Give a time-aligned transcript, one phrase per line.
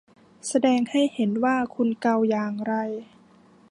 [0.47, 2.73] แสดงให้เห็นว่าคุณเกาอย่างไร